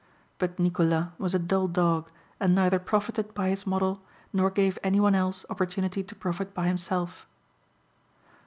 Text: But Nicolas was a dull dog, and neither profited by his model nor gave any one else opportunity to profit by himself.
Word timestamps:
But 0.39 0.57
Nicolas 0.57 1.09
was 1.19 1.35
a 1.35 1.37
dull 1.37 1.67
dog, 1.67 2.09
and 2.39 2.55
neither 2.55 2.79
profited 2.79 3.35
by 3.35 3.49
his 3.49 3.67
model 3.67 4.01
nor 4.33 4.49
gave 4.49 4.79
any 4.81 4.99
one 4.99 5.13
else 5.13 5.45
opportunity 5.47 6.01
to 6.01 6.15
profit 6.15 6.55
by 6.55 6.65
himself. 6.67 7.27